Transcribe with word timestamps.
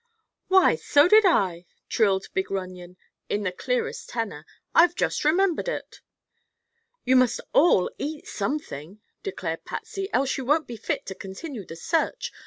"Why, 0.47 0.77
so 0.77 1.07
did 1.07 1.27
I!" 1.27 1.67
trilled 1.87 2.25
big 2.33 2.49
Runyon, 2.49 2.97
in 3.29 3.45
his 3.45 3.53
clearest 3.59 4.09
tenor. 4.09 4.47
"I've 4.73 4.95
just 4.95 5.23
remembered 5.23 5.67
it." 5.67 6.01
"You 7.05 7.15
must 7.15 7.39
all 7.53 7.91
eat 7.99 8.25
something," 8.25 8.99
declared 9.21 9.63
Patsy, 9.63 10.11
"else 10.11 10.39
you 10.39 10.45
won't 10.45 10.65
be 10.65 10.75
fit 10.75 11.05
to 11.05 11.13
continue 11.13 11.67
the 11.67 11.75
search. 11.75 12.31